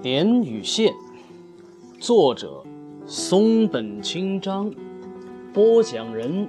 [0.00, 0.92] 点与线，
[1.98, 2.62] 作者
[3.04, 4.72] 松本清张，
[5.52, 6.48] 播讲人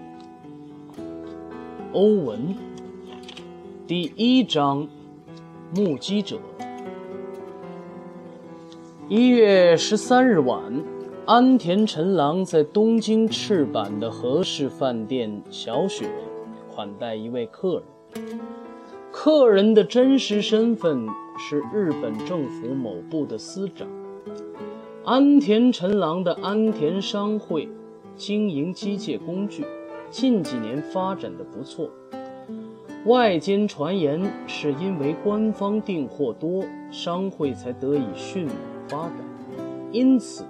[1.92, 2.56] 欧文。
[3.88, 4.88] 第一章，
[5.76, 6.40] 目击者。
[9.08, 10.62] 一月十三日晚，
[11.26, 16.08] 安田陈郎在东京赤坂的和氏饭店小雪
[16.74, 17.82] 款待一位客
[18.14, 18.30] 人。
[19.12, 23.88] 客人的真实身份是日本政府某部的司长
[25.04, 27.68] 安田陈郎的安田商会，
[28.16, 29.66] 经营机械工具，
[30.12, 31.90] 近几年发展的不错。
[33.06, 38.56] 外间传言是因为官方订货多，商会才得以迅猛
[38.88, 39.16] 发展。
[39.92, 40.44] 因此，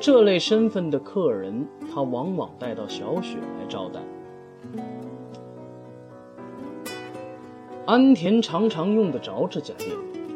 [0.00, 1.64] 这类身份的客人，
[1.94, 4.00] 他往往带到小雪来招待。
[7.86, 9.90] 安田常常用得着这家店，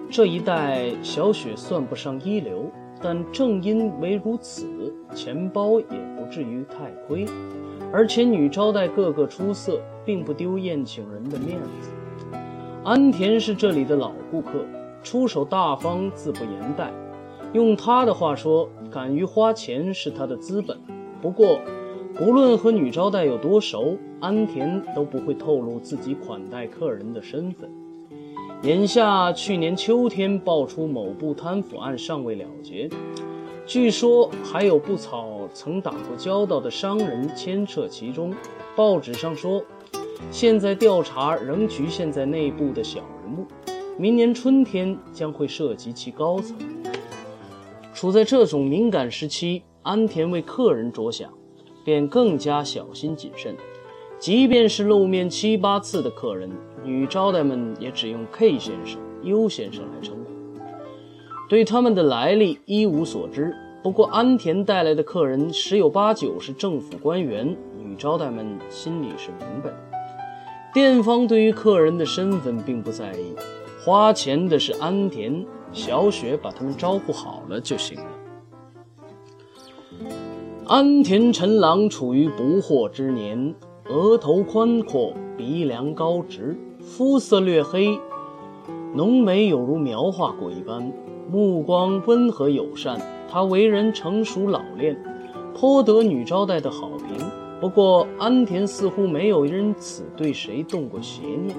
[0.08, 2.70] 这一带小雪算不上一流，
[3.02, 7.26] 但正因为如此，钱包也不至于太亏。
[7.92, 11.90] 而且女招待个个出色，并不丢宴请人的面子。
[12.84, 14.64] 安田是这里的老顾客，
[15.02, 16.90] 出手大方，自不言怠。
[17.52, 20.78] 用他的话说，敢于花钱是他的资本。
[21.20, 21.58] 不过，
[22.18, 27.70] 无论和女招待有多熟，安田都不会透露自己款待客人的身份。
[28.62, 32.90] 眼下，去年秋天爆出某部贪腐案尚未了结。
[33.64, 38.34] 据说还有不少曾打过交道的商人牵涉其中。
[38.76, 39.62] 报纸上说，
[40.30, 43.46] 现在调查仍局限在内部的小人物，
[43.96, 46.56] 明年春天将会涉及其高层。
[47.94, 51.32] 处在这种敏感时期，安田为客人着想，
[51.84, 53.56] 便更加小心谨慎。
[54.18, 56.50] 即便是露面七八次的客人，
[56.84, 60.60] 女招待们也只用 K 先生、U 先生来称呼。
[61.48, 69.76] 对他们的来历一无所知，不过安田带来的客人十有八九是政府官员，女招待们心里是明白的。
[70.74, 73.34] 店方对于客人的身份并不在意，
[73.82, 78.06] 花钱的是安田，小雪把他们招呼好了就行了。
[80.70, 83.56] 安田陈郎处于不惑之年，
[83.88, 87.98] 额头宽阔，鼻梁高直，肤色略黑，
[88.94, 90.92] 浓眉有如描画过一般。
[91.28, 94.96] 目光温和友善，他为人成熟老练，
[95.56, 97.16] 颇得女招待的好评。
[97.60, 101.56] 不过安田似乎没有因此对谁动过邪念，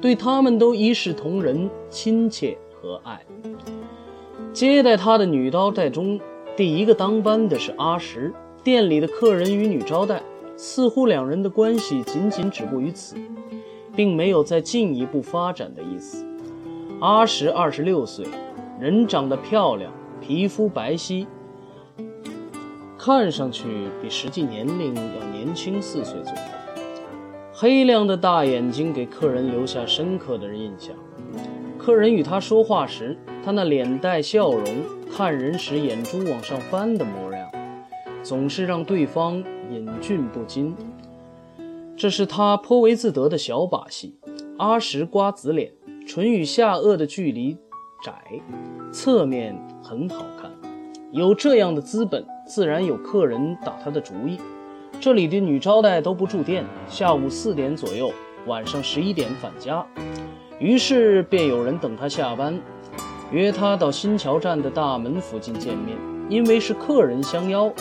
[0.00, 3.18] 对他们都一视同仁，亲切和蔼。
[4.54, 6.18] 接待他的女招待中，
[6.60, 8.30] 第一个当班的是阿石。
[8.62, 10.20] 店里的客人与女招待
[10.58, 13.16] 似乎两人的关系仅仅止步于此，
[13.96, 16.22] 并没有再进一步发展的意思。
[17.00, 18.26] 阿石二十六岁。
[18.78, 21.26] 人长得漂亮，皮肤白皙，
[22.98, 23.64] 看上去
[24.02, 26.38] 比实际年龄要年轻四岁左右。
[27.54, 30.94] 黑亮的大眼睛给客人留下深刻的印象。
[31.78, 34.64] 客人与他说话时，他那脸带笑容，
[35.12, 37.50] 看人时眼珠往上翻的模样，
[38.22, 40.74] 总是让对方隐俊不禁。
[41.96, 44.16] 这是他颇为自得的小把戏。
[44.56, 45.72] 阿石瓜子脸，
[46.06, 47.58] 唇与下颚的距离。
[48.02, 48.14] 窄，
[48.90, 50.50] 侧面很好看。
[51.10, 54.38] 有这样的资本，自然有客人打他的主意。
[55.00, 58.12] 这里的女招待都不住店，下午四点左右，
[58.46, 59.84] 晚上十一点返家。
[60.58, 62.58] 于是便有人等他下班，
[63.32, 65.96] 约他到新桥站的大门附近见面。
[66.30, 67.72] 因为是客人相邀，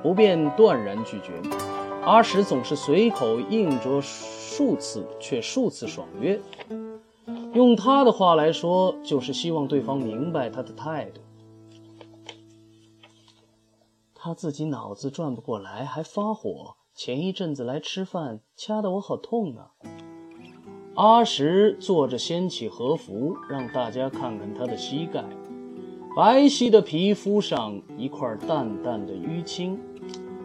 [0.00, 1.32] 不便断然拒绝。
[2.04, 6.40] 阿石总是随口应着数次，却数次爽约。
[7.52, 11.20] 用他的话来说，就是希望对方明白他的态度。
[14.14, 16.76] 他自己脑子转不过来，还发火。
[16.94, 19.72] 前一阵子来吃饭，掐得我好痛啊！
[21.00, 25.24] 阿石坐着掀起和服，让大家看看他的膝盖，
[26.14, 29.78] 白皙的皮肤上一块淡淡的淤青，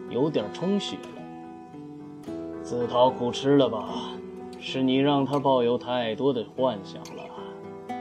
[0.08, 2.32] 有点充血了。
[2.62, 4.12] 自讨苦吃了吧？
[4.58, 7.94] 是你让他抱有太多的幻想了。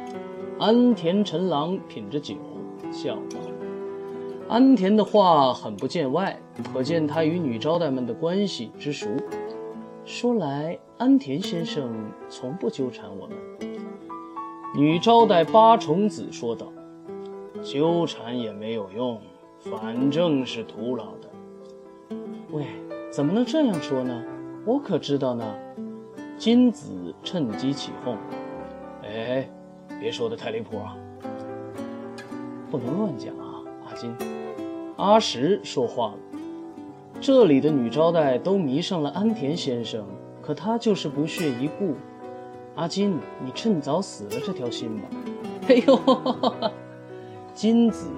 [0.57, 2.35] 安田陈郎品着酒，
[2.89, 3.37] 笑道
[4.47, 6.39] ：“安田的话很不见外，
[6.73, 9.09] 可见他与女招待们的关系之熟。
[10.05, 11.91] 说来，安田先生
[12.29, 13.35] 从不纠缠我们。”
[14.77, 16.71] 女招待八重子说道
[17.63, 19.19] ：“纠缠也没有用，
[19.61, 21.29] 反正是徒劳的。”
[22.51, 22.67] 喂，
[23.09, 24.23] 怎么能这样说呢？
[24.63, 25.43] 我可知道呢。
[26.37, 28.17] 金子趁机起哄
[29.03, 29.49] ：“哎，
[29.99, 30.95] 别说的太离谱啊！
[32.69, 34.13] 不能乱讲啊，阿金。”
[34.97, 36.17] 阿石说话了
[37.21, 40.05] ：“这里的女招待都迷上了安田先生，
[40.41, 41.95] 可他就是不屑一顾。
[42.75, 45.03] 阿金，你趁早死了这条心吧。
[45.67, 45.99] ”哎呦，
[47.53, 48.09] 金子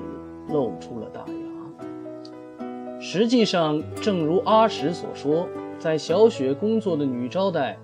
[0.50, 2.98] 露出了大牙。
[3.00, 5.48] 实际上，正如阿石所说，
[5.80, 7.78] 在小雪工作的女招待，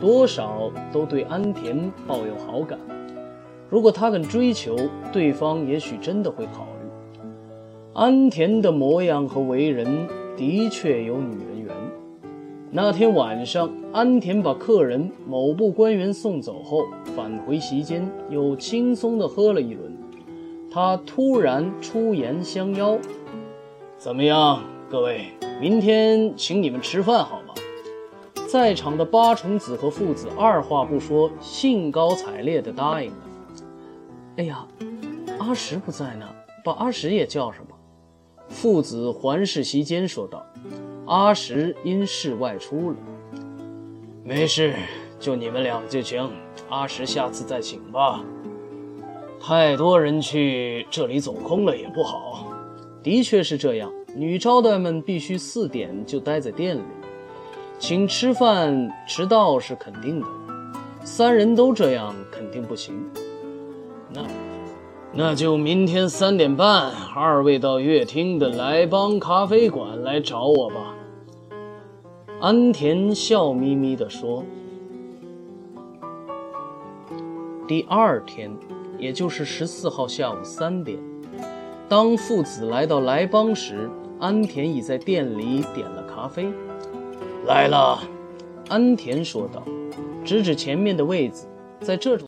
[0.00, 2.78] 多少都对安田抱有好感。
[3.68, 4.76] 如果他肯追求，
[5.12, 6.88] 对方也许真的会考虑。
[7.92, 10.08] 安田的模样和为人
[10.40, 11.76] 的确有女人缘。
[12.70, 19.94] 那天晚上，安田把客人某部官员送走后，返回席间，又轻松地喝了一轮。
[20.72, 22.98] 他突然出言相邀
[23.98, 25.26] ：“怎么样，各位，
[25.60, 27.52] 明天请你们吃饭好吗？”
[28.48, 33.16] 在场的八重子和父子二话不说，兴高采烈地答应了。
[34.38, 34.66] 哎呀，
[35.38, 36.26] 阿石不在呢，
[36.64, 37.62] 把阿石也叫上。
[38.50, 40.44] 父子环视席间，说道
[41.06, 42.96] ：“阿石因事外出了，
[44.22, 44.74] 没事，
[45.18, 46.30] 就你们俩就行。
[46.68, 48.22] 阿石下次再请吧。
[49.40, 52.52] 太多人去，这里走空了也不好。
[53.02, 56.82] 的确是这样，女招待们必须四点就待在店里，
[57.78, 60.26] 请吃饭迟到是肯定的。
[61.02, 62.94] 三人都这样，肯定不行。
[64.12, 64.22] 那……”
[65.22, 70.94] 那就明天三点半，二位到乐厅的来邦咖啡馆来找我吧。”
[72.40, 74.42] 安田笑眯眯地说。
[77.68, 78.50] 第二天，
[78.98, 80.98] 也就是十四号下午三点，
[81.86, 86.50] 当父子来到来邦时，安田已在店里点了咖啡。
[87.46, 88.02] 来了，
[88.70, 89.62] 安田说道，
[90.24, 91.46] 指指前面的位子，
[91.78, 92.26] 在这种。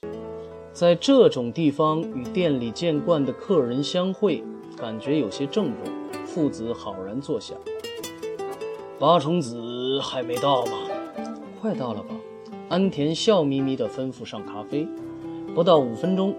[0.72, 4.42] 在这种地方与店里见惯的客人相会，
[4.74, 5.92] 感觉有些郑重。
[6.24, 7.54] 父子浩然坐下。
[8.98, 10.72] 八重子还没到吗？
[11.60, 12.14] 快到了吧？
[12.70, 14.88] 安田笑眯眯地吩咐上咖啡。
[15.54, 16.34] 不到五分钟，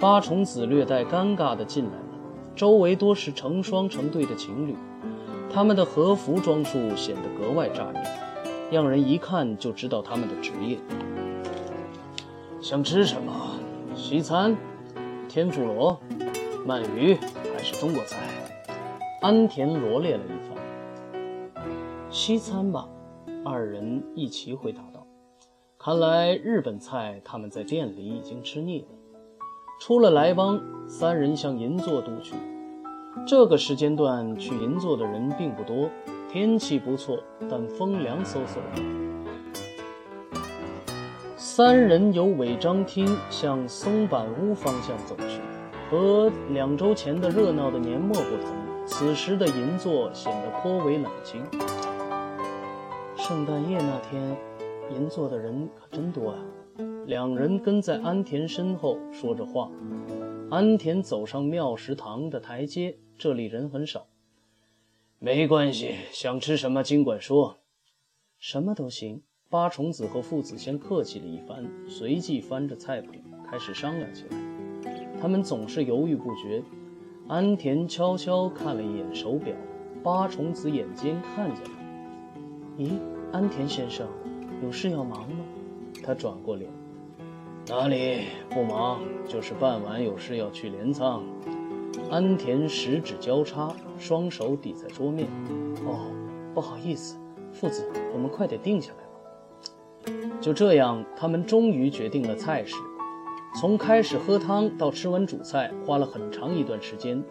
[0.00, 2.04] 八重子略带尴尬地进来了。
[2.54, 4.76] 周围多是成双成对的情侣，
[5.52, 8.04] 他们的和服装束显得格外扎眼，
[8.70, 10.78] 让人一看就知道他们的职业。
[12.60, 13.51] 想吃什么？
[13.94, 14.56] 西餐、
[15.28, 16.00] 天妇罗、
[16.66, 17.14] 鳗鱼
[17.54, 18.18] 还是中国菜？
[19.20, 21.62] 安田罗列了一番。
[22.10, 22.88] 西餐吧，
[23.44, 25.06] 二人一齐回答道。
[25.78, 28.88] 看来日本菜他们在店里已经吃腻了。
[29.80, 32.34] 出了莱邦，三人向银座渡去。
[33.26, 35.90] 这个时间段去银座的人并不多，
[36.30, 37.18] 天气不错，
[37.50, 39.01] 但风凉飕飕的。
[41.54, 45.38] 三人由违章厅向松板屋方向走去。
[45.90, 51.44] 和两周前的热闹的年末不同，此时的银座显得颇为冷清。
[53.18, 54.34] 圣诞夜那天，
[54.94, 56.38] 银座的人可真多啊！
[57.04, 59.70] 两人跟在安田身后说着话。
[60.50, 64.06] 安田走上庙食堂的台阶，这里人很少。
[65.18, 67.58] 没关系，想吃什么尽管说，
[68.38, 69.22] 什么都行。
[69.52, 73.12] 八重子和父子先客气了一番，随即翻着菜谱
[73.46, 74.38] 开始商量起来。
[75.20, 76.62] 他们总是犹豫不决。
[77.28, 79.54] 安田悄悄看了一眼手表，
[80.02, 81.70] 八重子眼尖看见了。
[82.78, 82.92] 咦，
[83.30, 84.08] 安田先生，
[84.62, 85.44] 有事要忙吗？
[86.02, 86.70] 他转过脸，
[87.68, 91.22] 哪里不忙，就是傍晚有事要去镰仓。
[92.10, 95.28] 安田十指交叉，双手抵在桌面。
[95.84, 96.10] 哦，
[96.54, 97.18] 不好意思，
[97.52, 99.01] 父子，我们快点定下来。
[100.42, 102.74] 就这样，他们终于决定了菜式。
[103.54, 107.22] 从开始喝汤到吃完主菜，花了很长一段时间。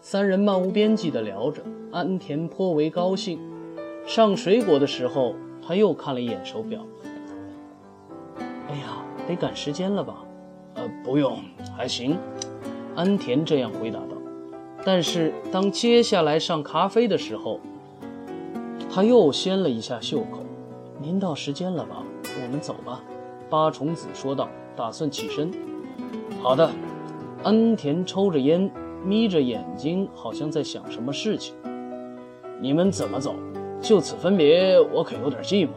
[0.00, 3.38] 三人漫无边际地聊着，安田颇为高兴。
[4.04, 6.84] 上水果的时候，他又看了一眼手表。
[8.68, 10.24] 哎呀，得赶时间了吧？
[10.74, 11.38] 呃，不用，
[11.76, 12.18] 还行。
[12.96, 14.16] 安田这样回答道。
[14.84, 17.60] 但是当接下来上咖啡的时候，
[18.90, 20.40] 他又掀了一下袖口。
[21.00, 22.02] 您到时间了吧？
[22.42, 23.02] 我们走吧，
[23.48, 25.50] 八重子说道，打算起身。
[26.42, 26.70] 好的，
[27.42, 28.70] 安田抽着烟，
[29.04, 31.54] 眯着眼睛，好像在想什么事情。
[32.60, 33.34] 你们怎么走？
[33.80, 35.70] 就此分别，我可有点寂寞。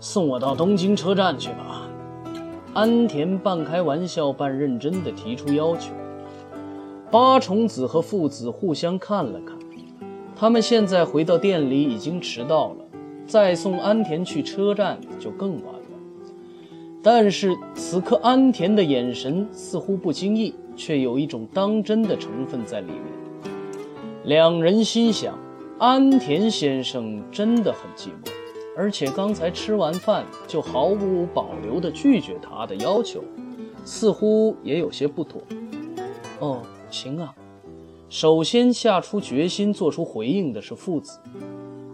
[0.00, 1.88] 送我到东京车站去吧。
[2.74, 5.92] 安田半开玩笑半认真地提出要求。
[7.10, 9.56] 八重子和父子互相看了看，
[10.34, 12.83] 他们现在回到店里已经迟到了。
[13.26, 15.80] 再送安田去车站就更晚了。
[17.02, 23.02] 但是此刻安田的眼神似乎不经意，却有一种当真的成分在里面。
[24.24, 25.38] 两人心想，
[25.78, 28.30] 安田先生真的很寂寞，
[28.74, 33.22] 而且刚才吃完饭就毫无保留地拒绝他的要求，
[33.84, 35.42] 似乎也有些不妥。
[36.40, 37.34] 哦，行啊。
[38.08, 41.18] 首先下出决心做出回应的是父子，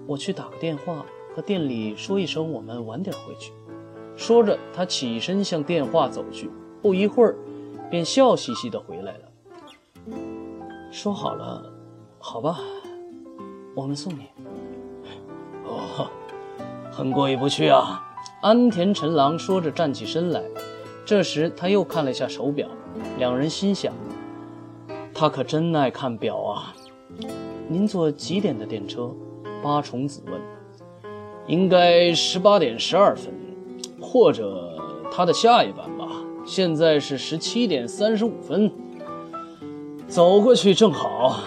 [0.06, 3.52] 我去打个电话和店里说一声，我们晚点回去。
[4.16, 6.50] 说着，他起身向电话走去，
[6.82, 7.36] 不一会儿，
[7.90, 10.14] 便笑嘻嘻地回来了。
[10.90, 11.72] 说好了，
[12.18, 12.58] 好吧，
[13.74, 14.26] 我们送你。
[15.64, 16.10] 哦，
[16.90, 18.06] 很过意不去啊！
[18.42, 20.42] 安田陈郎说着站起身来。
[21.04, 22.68] 这时他又看了一下手表，
[23.18, 23.94] 两人心想：
[25.14, 26.74] 他可真爱看表啊。
[27.68, 29.14] 您坐几点的电车？
[29.62, 30.40] 八重子问。
[31.46, 33.32] 应该十八点十二分。
[34.00, 34.76] 或者
[35.12, 36.08] 他的下一班吧。
[36.44, 38.72] 现在是十七点三十五分，
[40.08, 41.40] 走过去正好。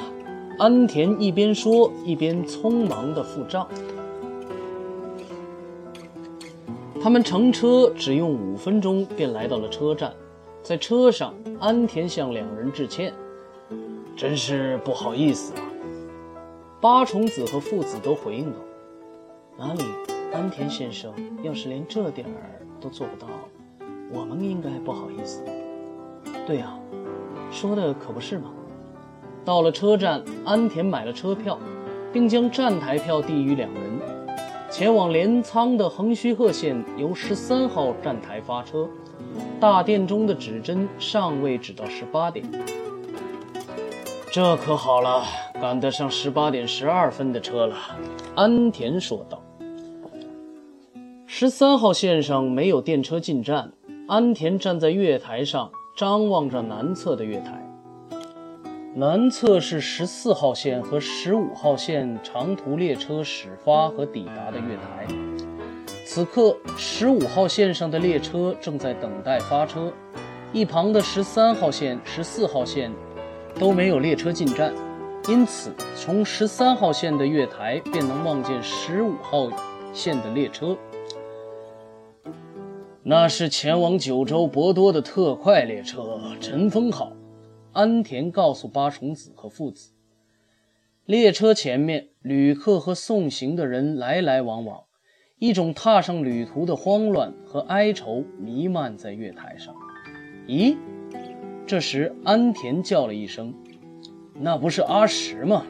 [0.59, 3.67] 安田一边说一边匆忙地付账。
[7.01, 10.13] 他们乘车只用五分钟便来到了车站，
[10.61, 13.11] 在车上，安田向两人致歉
[14.15, 15.61] ：“真是不好意思啊。”
[16.79, 18.57] 八重子和父子都回应道
[19.57, 19.83] ：“哪里？”
[20.33, 23.27] 安田先生，要是连这点儿都做不到，
[24.11, 25.43] 我们应该不好意思。
[26.47, 26.75] 对呀，
[27.51, 28.49] 说的可不是吗？
[29.45, 31.59] 到了车站，安田买了车票，
[32.11, 33.83] 并将站台票递予两人。
[34.71, 38.89] 前往镰仓的横须贺线由十三号站台发车，
[39.59, 42.43] 大殿中的指针尚未指到十八点。
[44.31, 45.23] 这可好了，
[45.61, 47.75] 赶得上十八点十二分的车了。
[48.33, 49.42] 安田说道。
[51.43, 53.69] 十三号线上没有电车进站，
[54.07, 57.61] 安田站在月台上张望着南侧的月台。
[58.95, 65.05] 南侧是十四号线和十五号线长途列车始发和抵达的月台。
[66.05, 69.91] 此刻，十五号线上的列车正在等待发车，
[70.53, 72.89] 一旁的十三号线、十四号线
[73.59, 74.73] 都没有列车进站，
[75.27, 79.49] 因此从十三号线的月台便能望见十五号
[79.91, 80.77] 线的列车。
[83.05, 87.11] 那是前往九州博多的特快列车“陈风号”，
[87.73, 89.91] 安田告诉八重子和父子。
[91.05, 94.83] 列车前面，旅客和送行的人来来往往，
[95.37, 99.75] 一种踏上旅途的慌乱和哀愁弥漫在月台上。
[100.47, 100.77] 咦？
[101.67, 103.53] 这时，安田叫了一声
[104.39, 105.65] ：“那不是阿石吗？”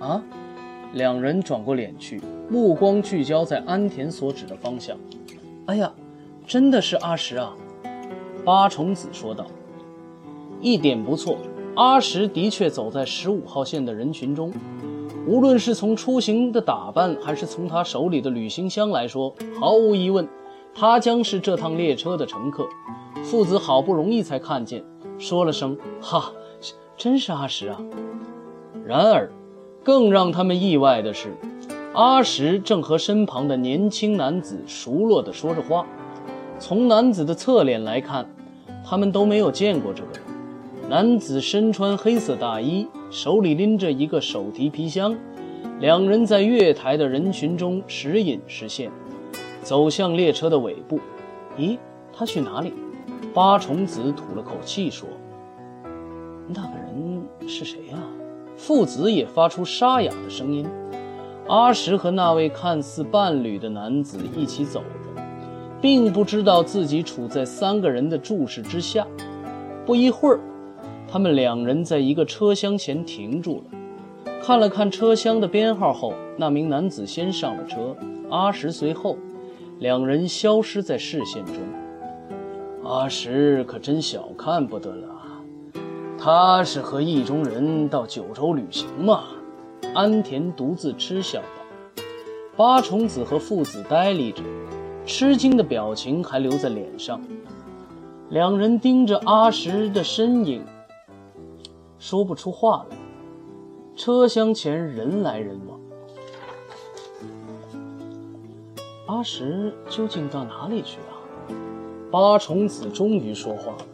[0.00, 0.24] 啊！
[0.94, 4.96] 两人转过脸去，目光聚焦在安田所指的方向。
[5.68, 5.92] 哎呀，
[6.46, 7.54] 真的是阿石啊！
[8.42, 9.44] 八重子说道。
[10.62, 11.36] 一点不错，
[11.76, 14.50] 阿石的确走在十五号线的人群中。
[15.26, 20.26] 无论是从出行的打扮，还是从他手里的旅行箱来说，毫无疑问，
[20.74, 22.66] 他将是这趟列车的乘客。
[23.22, 24.82] 父子好不容易才看见，
[25.18, 26.32] 说了声“哈，
[26.96, 27.78] 真是阿石啊！”
[28.86, 29.30] 然而，
[29.84, 31.36] 更让他们意外的是。
[31.94, 35.86] 阿石正和身旁的年轻男子熟络地说着话。
[36.58, 38.28] 从男子的侧脸来看，
[38.84, 40.22] 他们都没有见过这个人。
[40.88, 45.16] 男子身穿黑色大衣，手里拎着一个手提皮箱。
[45.80, 48.90] 两人在月台的人群中时隐时现，
[49.62, 51.00] 走向列车的尾部。
[51.56, 51.78] 咦，
[52.12, 52.74] 他去哪里？
[53.32, 55.08] 八重子吐了口气说
[56.48, 57.98] ：“那个人是谁呀？”
[58.56, 60.66] 父子也发出沙哑的声音。
[61.48, 65.22] 阿石和那位看似伴侣的男子一起走着，
[65.80, 69.06] 并不知道自己处在三个人的注视之下。
[69.86, 70.40] 不一会儿，
[71.10, 77.96] 他们两人在一个车厢前停住了，看了看车厢的编号后，那名男子先上了车，
[78.28, 79.16] 阿石随后，
[79.78, 81.54] 两人消失在视线中。
[82.84, 85.08] 阿石可真小看不得了，
[86.18, 89.24] 他是和意中人到九州旅行吗？
[89.98, 92.02] 安田独自嗤笑道
[92.56, 94.44] ：“八重子和父子呆立着，
[95.04, 97.20] 吃惊的表情还留在脸上。
[98.28, 100.64] 两人盯着阿石的身影，
[101.98, 102.96] 说不出话来。
[103.96, 105.80] 车厢前人来人往，
[109.06, 111.18] 阿石究竟到哪里去啊？”
[112.08, 113.86] 八重子终于说话了：“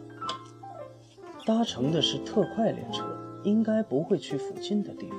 [1.47, 3.03] 搭乘的是特快列车，
[3.43, 5.17] 应该不会去附近的地方。”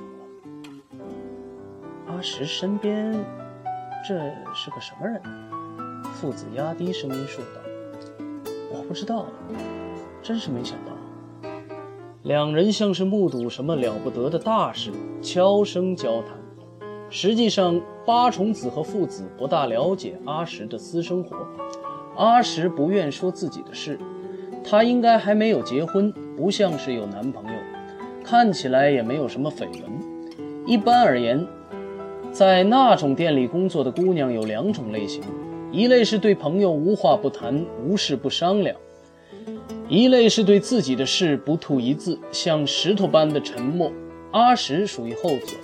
[2.17, 3.13] 阿石身边，
[4.03, 4.15] 这
[4.51, 5.21] 是个什么人？
[6.15, 7.61] 父子压低声音说道
[8.73, 9.27] ：“我不知道，
[10.23, 11.47] 真是没想到。”
[12.25, 16.31] 两人像是目睹什么了不得的大事，悄声交谈。
[17.11, 21.37] 实际上，八重子和父子不大了解阿石的私生活。
[22.15, 23.99] 阿石不愿说自己的事，
[24.63, 27.59] 他应该还没有结婚，不像是有男朋友，
[28.23, 29.83] 看起来也没有什么绯闻。
[30.65, 31.47] 一般而言，
[32.37, 35.23] 在那种店里工作的姑娘有两种类型：
[35.71, 38.75] 一类是对朋友无话不谈、无事不商量；
[39.89, 43.91] 一类是对自己的事不吐一字，像石头般的沉默。
[44.33, 45.55] 阿石属于后者。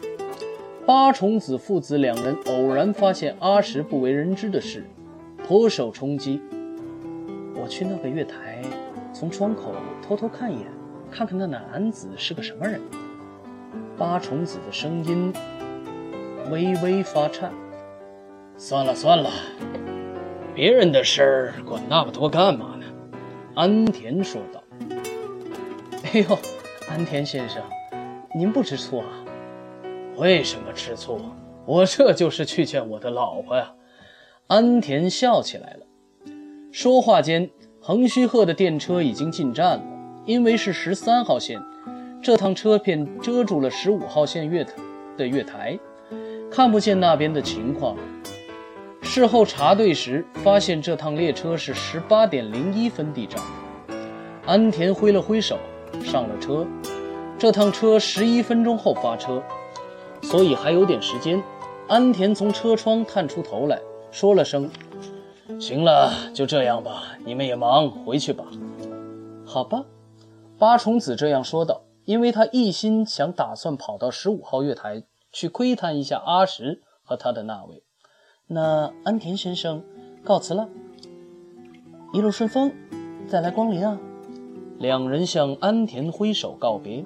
[0.84, 4.84] 八重子父子两人偶然发现阿石不为人知的事，
[5.48, 6.42] 颇受冲击。
[7.54, 8.64] 我去那个月台，
[9.14, 10.66] 从窗口偷偷看一眼，
[11.12, 12.82] 看看那男子是个什么人。
[13.96, 15.32] 八重子的声音
[16.52, 17.52] 微微发颤。
[18.58, 19.32] 算了算了，
[20.54, 22.86] 别人的事儿管那么多干嘛呢？
[23.56, 24.64] 安田说道。
[26.04, 26.38] 哎呦，
[26.90, 27.62] 安田先生，
[28.36, 29.06] 您不吃醋啊。
[30.18, 31.20] 为什么吃醋？
[31.66, 33.74] 我这就是去见我的老婆呀！
[34.48, 35.88] 安田笑起来了。
[36.72, 37.50] 说话间，
[37.82, 39.84] 横须贺的电车已经进站了。
[40.26, 41.62] 因为是十三号线，
[42.22, 44.74] 这趟车片遮住了十五号线月台
[45.18, 45.78] 的月台，
[46.54, 47.98] 看不见那边的情况。
[49.02, 53.42] 事后查对时，发现这趟列车是十八点零一分地站。
[54.46, 55.58] 安田挥了挥手，
[56.04, 56.64] 上了车。
[57.40, 59.42] 这趟车十一分钟后发车。
[60.22, 61.42] 所以还有点时间，
[61.88, 63.82] 安田从车窗探出头来
[64.12, 64.70] 说了声
[65.60, 68.46] ：“行了，就这样吧，你们也忙回去吧。”
[69.44, 69.84] 好吧，
[70.60, 77.84] 八重子这样说道，因为他一心想打算跑到十五号月台去窥探一下阿石和他的那位。
[78.48, 79.84] 那安田先生，
[80.24, 80.70] 告辞了，
[82.14, 82.72] 一路顺风，
[83.28, 84.00] 再来光临啊！
[84.78, 87.04] 两人向安田挥手告别。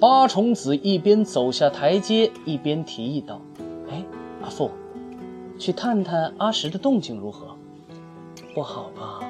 [0.00, 3.40] 八重子一边走下台阶，一边提议道
[3.88, 4.04] ：“哎，
[4.42, 4.70] 阿父，
[5.58, 7.56] 去探探阿石的动静如何？
[8.54, 9.20] 不好吧？”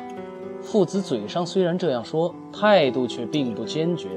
[0.63, 4.09] 父子嘴上虽然这样说，态度却并不坚决。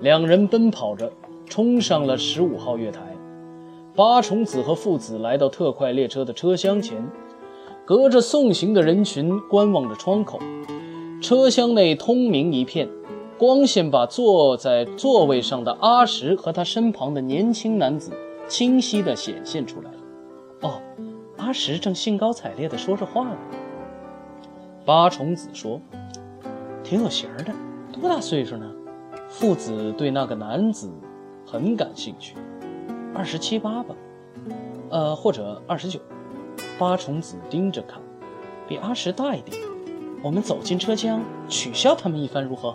[0.00, 1.12] 两人奔跑着
[1.46, 3.09] 冲上了十五号月台。
[4.00, 7.06] 八重子和父子来到特快列车的车厢前，
[7.84, 10.40] 隔着送行的人群观望着窗口。
[11.20, 12.88] 车厢内通明一片。
[13.36, 18.12] 光线把坐在座位上的阿石和他身旁的年轻男子
[18.48, 19.98] 清晰地显现出来了。
[20.62, 20.80] 哦，
[21.36, 23.36] 阿石正兴高采烈地说着话呢。
[24.86, 25.78] 八重子说
[26.82, 27.52] ：“挺有型儿的，
[27.92, 28.66] 多大岁数呢？”
[29.28, 30.90] 父子对那个男子
[31.44, 32.34] 很感兴趣，
[33.14, 33.94] 二十七八吧，
[34.90, 36.00] 呃，或者二十九。
[36.78, 38.00] 八重子盯着看，
[38.66, 39.54] 比阿石大一点。
[40.22, 42.74] 我们走进车厢，取笑他们一番如何？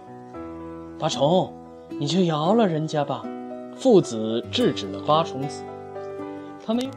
[0.99, 1.51] 八重，
[1.89, 3.23] 你就饶了人家吧。
[3.75, 5.63] 父子制止了八重子。
[6.63, 6.89] 他们，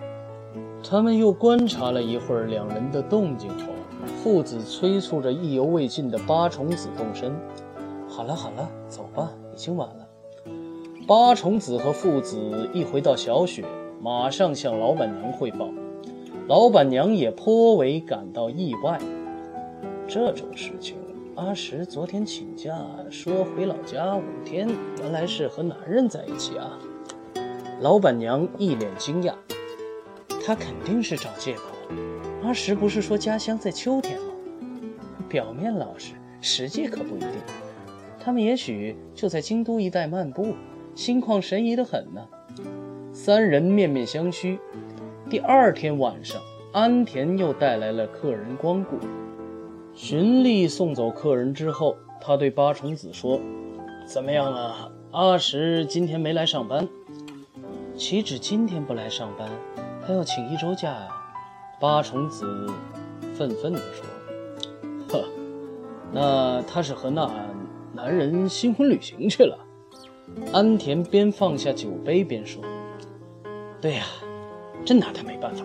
[0.83, 3.72] 他们又观察了一会儿两人的动静后，
[4.22, 7.35] 父子催促着意犹未尽的八重子动身。
[8.09, 10.08] 好了好了，走吧，已经晚了。
[11.09, 13.64] 八重子和父子一回到小雪，
[13.99, 15.71] 马上向老板娘汇报。
[16.47, 19.01] 老板娘也颇为感到意外。
[20.07, 20.97] 这种事情。
[21.35, 22.77] 阿石昨天请假
[23.11, 24.68] 说回老家五天，
[25.01, 26.79] 原来是和男人在一起啊！
[27.81, 29.33] 老板娘一脸惊讶，
[30.44, 31.62] 他肯定是找借口。
[32.42, 34.27] 阿石不是说家乡在秋天吗？
[35.27, 37.31] 表面老实，实际可不一定。
[38.21, 40.55] 他们也许就在京都一带漫步，
[40.99, 42.27] 心旷神怡的很呢。
[43.13, 44.59] 三人面面相觑。
[45.31, 48.99] 第二天晚上，安田又带来了客人光顾。
[49.95, 53.39] 循例送走客人之后，他对八重子说
[54.13, 54.91] ：“怎么样啊？
[55.13, 56.89] 阿石今天没来上班。
[57.95, 59.49] 岂止今天不来上班，
[60.05, 61.09] 他要请一周假呀！”
[61.79, 62.45] 八重子
[63.37, 64.05] 愤愤地说
[65.09, 65.25] ：“呵，
[66.11, 67.31] 那他是和那
[67.95, 69.57] 男人新婚旅行去了。”
[70.53, 72.62] 安田边放下酒杯边说
[73.81, 74.05] ：“对呀，
[74.85, 75.64] 真拿他没办法。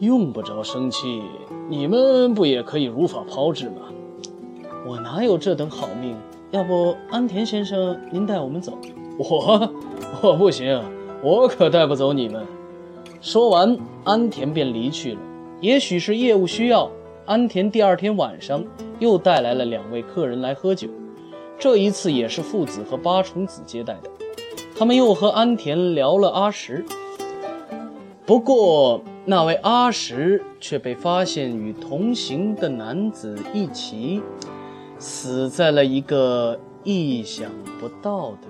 [0.00, 1.22] 用不着生气。”
[1.66, 3.88] 你们不也可以如法炮制吗？
[4.86, 6.14] 我哪有这等好命？
[6.50, 8.76] 要不安田先生，您带我们走？
[9.16, 9.72] 我
[10.20, 10.78] 我不行，
[11.22, 12.44] 我可带不走你们。
[13.22, 15.20] 说完，安田便离去了。
[15.62, 16.90] 也许是业务需要，
[17.24, 18.62] 安田第二天晚上
[18.98, 20.88] 又带来了两位客人来喝酒，
[21.64, 24.10] 这一次也是父子和八重子接待的。
[24.76, 26.84] 他们又和安田聊了阿石。
[28.26, 34.20] 不过那位阿石却被发现与同行的男子一起
[34.98, 37.50] 死在了一个意想
[37.80, 38.48] 不到的